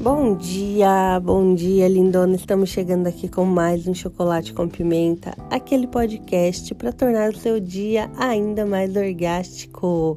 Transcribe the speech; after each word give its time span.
Bom 0.00 0.36
dia, 0.36 1.18
bom 1.18 1.56
dia, 1.56 1.88
lindona. 1.88 2.36
Estamos 2.36 2.68
chegando 2.68 3.08
aqui 3.08 3.28
com 3.28 3.44
mais 3.44 3.88
um 3.88 3.92
chocolate 3.92 4.54
com 4.54 4.68
pimenta, 4.68 5.34
aquele 5.50 5.88
podcast 5.88 6.72
para 6.76 6.92
tornar 6.92 7.30
o 7.30 7.36
seu 7.36 7.58
dia 7.58 8.08
ainda 8.16 8.64
mais 8.64 8.94
orgástico. 8.94 10.16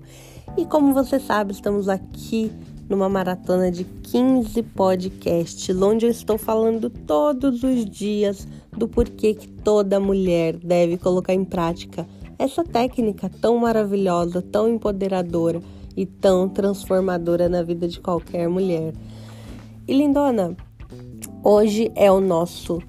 E 0.56 0.68
como 0.68 0.94
você 0.94 1.20
sabe, 1.20 1.54
estamos 1.54 1.90
aqui 1.90 2.52
numa 2.88 3.10
maratona 3.10 3.72
de 3.72 3.84
15 3.84 4.62
podcasts, 4.62 5.76
onde 5.76 6.06
eu 6.06 6.12
estou 6.12 6.38
falando 6.38 6.88
todos 6.88 7.64
os 7.64 7.84
dias 7.84 8.48
do 8.78 8.88
porquê 8.88 9.34
que 9.34 9.48
toda 9.48 10.00
mulher 10.00 10.58
deve 10.58 10.96
colocar 11.00 11.34
em 11.34 11.44
prática 11.44 12.08
essa 12.38 12.64
técnica 12.64 13.32
tão 13.42 13.58
maravilhosa, 13.58 14.44
tão 14.44 14.70
empoderadora 14.70 15.60
e 15.98 16.06
tão 16.06 16.48
transformadora 16.48 17.50
na 17.50 17.64
vida 17.64 17.88
de 17.88 18.00
qualquer 18.00 18.48
mulher. 18.48 18.94
E 19.88 19.94
lindona, 19.94 20.56
hoje 21.44 21.92
é 21.96 22.12
o 22.12 22.22
nosso 22.22 22.80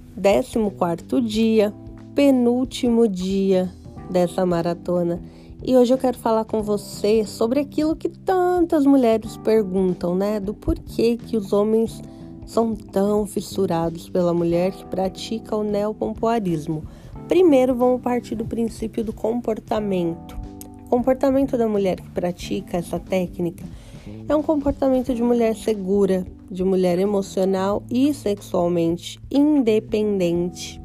14 0.79 1.27
dia, 1.27 1.73
penúltimo 2.15 3.09
dia 3.09 3.73
dessa 4.11 4.45
maratona. 4.45 5.19
E 5.65 5.75
hoje 5.75 5.95
eu 5.95 5.99
quero 5.99 6.19
falar 6.19 6.45
com 6.45 6.63
você 6.63 7.25
sobre 7.25 7.61
aquilo 7.61 7.97
que 7.97 8.11
tantas 8.11 8.85
mulheres 8.85 9.39
perguntam, 9.39 10.15
né? 10.15 10.39
Do 10.39 10.53
porquê 10.53 11.17
que 11.17 11.35
os 11.35 11.53
homens 11.53 12.03
são 12.45 12.77
tão 12.77 13.27
fissurados 13.27 14.11
pela 14.11 14.35
mulher 14.35 14.73
que 14.73 14.85
pratica 14.85 15.57
o 15.57 15.65
neopompoarismo. 15.65 16.85
Primeiro, 17.27 17.75
vamos 17.75 18.03
partir 18.03 18.35
do 18.35 18.45
princípio 18.45 19.03
do 19.03 19.15
comportamento. 19.15 20.37
O 20.85 20.91
comportamento 20.91 21.57
da 21.57 21.67
mulher 21.67 21.99
que 21.99 22.11
pratica 22.11 22.77
essa 22.77 22.99
técnica 22.99 23.65
é 24.29 24.37
um 24.37 24.43
comportamento 24.43 25.15
de 25.15 25.23
mulher 25.23 25.57
segura, 25.57 26.27
de 26.53 26.63
mulher 26.63 26.99
emocional 26.99 27.83
e 27.91 28.13
sexualmente 28.13 29.19
independente. 29.31 30.81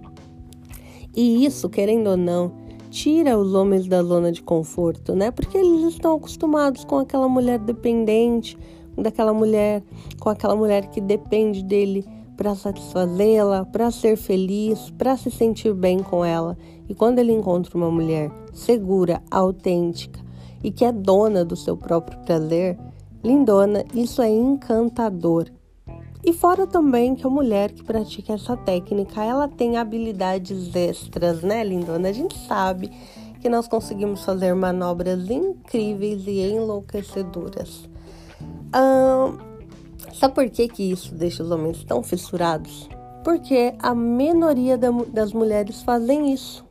E 1.15 1.45
isso, 1.45 1.69
querendo 1.69 2.11
ou 2.11 2.17
não, 2.17 2.51
tira 2.89 3.37
os 3.37 3.53
homens 3.53 3.87
da 3.87 4.01
zona 4.01 4.31
de 4.31 4.41
conforto, 4.41 5.15
né? 5.15 5.31
Porque 5.31 5.57
eles 5.57 5.93
estão 5.93 6.15
acostumados 6.15 6.85
com 6.85 6.97
aquela 6.97 7.27
mulher 7.27 7.59
dependente, 7.59 8.57
daquela 8.97 9.33
mulher, 9.33 9.83
com 10.19 10.29
aquela 10.29 10.55
mulher 10.55 10.87
que 10.87 11.01
depende 11.01 11.63
dele 11.63 12.05
para 12.35 12.55
satisfazê-la, 12.55 13.65
para 13.65 13.89
ser 13.91 14.15
feliz, 14.15 14.91
para 14.91 15.17
se 15.17 15.31
sentir 15.31 15.73
bem 15.73 15.99
com 15.99 16.23
ela. 16.23 16.57
E 16.87 16.93
quando 16.93 17.19
ele 17.19 17.33
encontra 17.33 17.75
uma 17.75 17.91
mulher 17.91 18.31
segura, 18.53 19.21
autêntica 19.29 20.19
e 20.63 20.71
que 20.71 20.85
é 20.85 20.91
dona 20.91 21.43
do 21.43 21.55
seu 21.55 21.75
próprio 21.75 22.19
prazer, 22.19 22.77
lindona, 23.27 23.83
isso 23.93 24.21
é 24.21 24.29
encantador. 24.29 25.47
E 26.23 26.31
fora 26.31 26.65
também 26.65 27.13
que 27.13 27.27
a 27.27 27.29
mulher 27.29 27.71
que 27.71 27.83
pratica 27.83 28.33
essa 28.33 28.55
técnica, 28.55 29.23
ela 29.23 29.47
tem 29.47 29.77
habilidades 29.77 30.73
extras, 30.73 31.41
né, 31.41 31.63
lindona? 31.63 32.07
A 32.07 32.13
gente 32.13 32.37
sabe 32.47 32.89
que 33.41 33.49
nós 33.49 33.67
conseguimos 33.67 34.23
fazer 34.23 34.53
manobras 34.55 35.29
incríveis 35.29 36.25
e 36.25 36.39
enlouquecedoras. 36.39 37.87
Sabe 40.13 40.33
por 40.33 40.49
que, 40.49 40.67
que 40.67 40.91
isso 40.91 41.13
deixa 41.13 41.43
os 41.43 41.51
homens 41.51 41.83
tão 41.83 42.01
fissurados? 42.01 42.89
Porque 43.23 43.73
a 43.79 43.93
minoria 43.93 44.77
das 44.77 45.33
mulheres 45.33 45.83
fazem 45.83 46.33
isso. 46.33 46.66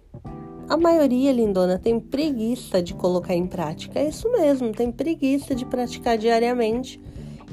A 0.69 0.77
maioria, 0.77 1.31
lindona, 1.31 1.79
tem 1.79 2.01
preguiça 2.01 2.83
de 2.83 2.93
colocar 2.93 3.35
em 3.35 3.47
prática. 3.47 4.01
É 4.01 4.09
isso 4.09 4.31
mesmo, 4.33 4.73
tem 4.73 4.91
preguiça 4.91 5.55
de 5.55 5.65
praticar 5.65 6.19
diariamente. 6.19 7.01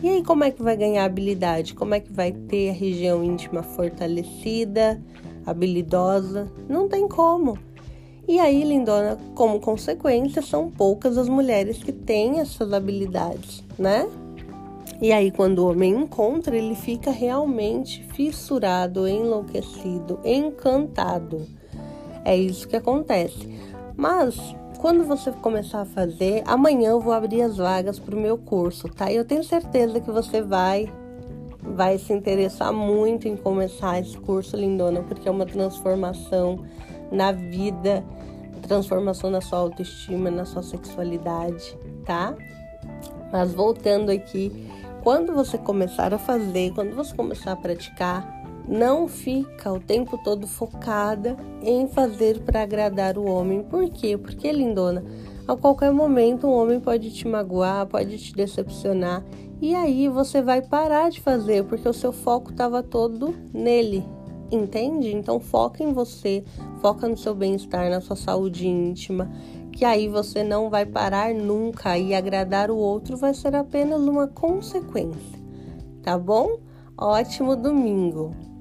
E 0.01 0.09
aí, 0.09 0.23
como 0.23 0.43
é 0.43 0.49
que 0.49 0.63
vai 0.63 0.75
ganhar 0.75 1.05
habilidade? 1.05 1.75
Como 1.75 1.93
é 1.93 1.99
que 1.99 2.11
vai 2.11 2.31
ter 2.31 2.71
a 2.71 2.73
região 2.73 3.23
íntima 3.23 3.61
fortalecida, 3.61 4.99
habilidosa? 5.45 6.51
Não 6.67 6.89
tem 6.89 7.07
como. 7.07 7.55
E 8.27 8.39
aí, 8.39 8.63
lindona, 8.63 9.17
como 9.35 9.59
consequência, 9.59 10.41
são 10.41 10.71
poucas 10.71 11.15
as 11.15 11.29
mulheres 11.29 11.83
que 11.83 11.91
têm 11.91 12.39
essas 12.39 12.73
habilidades, 12.73 13.63
né? 13.77 14.09
E 14.99 15.11
aí, 15.11 15.29
quando 15.29 15.59
o 15.59 15.69
homem 15.69 15.93
encontra, 15.93 16.57
ele 16.57 16.73
fica 16.73 17.11
realmente 17.11 18.03
fissurado, 18.13 19.07
enlouquecido, 19.07 20.19
encantado. 20.25 21.45
É 22.23 22.35
isso 22.35 22.67
que 22.67 22.75
acontece. 22.75 23.49
Mas 23.95 24.37
quando 24.79 25.05
você 25.05 25.31
começar 25.31 25.81
a 25.81 25.85
fazer, 25.85 26.43
amanhã 26.45 26.89
eu 26.89 26.99
vou 26.99 27.13
abrir 27.13 27.41
as 27.41 27.57
vagas 27.57 27.99
para 27.99 28.15
o 28.15 28.19
meu 28.19 28.37
curso, 28.37 28.89
tá? 28.89 29.11
E 29.11 29.15
eu 29.15 29.25
tenho 29.25 29.43
certeza 29.43 29.99
que 29.99 30.11
você 30.11 30.41
vai 30.41 30.91
vai 31.65 31.97
se 31.97 32.11
interessar 32.11 32.73
muito 32.73 33.25
em 33.25 33.37
começar 33.37 33.97
esse 33.97 34.17
curso, 34.17 34.57
lindona, 34.57 35.01
porque 35.01 35.27
é 35.29 35.31
uma 35.31 35.45
transformação 35.45 36.59
na 37.09 37.31
vida, 37.31 38.03
transformação 38.61 39.29
na 39.29 39.39
sua 39.39 39.59
autoestima, 39.59 40.29
na 40.29 40.45
sua 40.45 40.61
sexualidade, 40.61 41.77
tá? 42.05 42.35
Mas 43.31 43.53
voltando 43.53 44.11
aqui, 44.11 44.69
quando 45.01 45.33
você 45.33 45.57
começar 45.57 46.13
a 46.13 46.17
fazer, 46.17 46.73
quando 46.73 46.95
você 46.95 47.15
começar 47.15 47.53
a 47.53 47.55
praticar, 47.55 48.42
não 48.67 49.07
fica 49.07 49.71
o 49.71 49.79
tempo 49.79 50.17
todo 50.23 50.47
focada 50.47 51.37
em 51.61 51.87
fazer 51.87 52.39
para 52.39 52.63
agradar 52.63 53.17
o 53.17 53.25
homem. 53.25 53.63
Por 53.63 53.89
quê? 53.89 54.17
Porque, 54.17 54.51
lindona, 54.51 55.03
a 55.47 55.55
qualquer 55.55 55.91
momento 55.91 56.47
um 56.47 56.53
homem 56.53 56.79
pode 56.79 57.11
te 57.11 57.27
magoar, 57.27 57.85
pode 57.87 58.17
te 58.17 58.33
decepcionar 58.33 59.23
e 59.61 59.75
aí 59.75 60.09
você 60.09 60.41
vai 60.41 60.61
parar 60.61 61.09
de 61.09 61.21
fazer 61.21 61.63
porque 61.65 61.87
o 61.87 61.93
seu 61.93 62.11
foco 62.11 62.51
estava 62.51 62.83
todo 62.83 63.33
nele. 63.53 64.03
Entende? 64.51 65.15
Então 65.15 65.39
foca 65.39 65.83
em 65.83 65.93
você, 65.93 66.43
foca 66.81 67.07
no 67.07 67.17
seu 67.17 67.33
bem-estar, 67.33 67.89
na 67.89 67.99
sua 68.01 68.15
saúde 68.15 68.67
íntima, 68.67 69.31
que 69.71 69.83
aí 69.83 70.07
você 70.07 70.43
não 70.43 70.69
vai 70.69 70.85
parar 70.85 71.33
nunca 71.33 71.97
e 71.97 72.13
agradar 72.13 72.69
o 72.69 72.77
outro 72.77 73.17
vai 73.17 73.33
ser 73.33 73.55
apenas 73.55 74.01
uma 74.01 74.27
consequência. 74.27 75.39
Tá 76.03 76.17
bom? 76.17 76.59
Ótimo 76.97 77.55
domingo! 77.55 78.52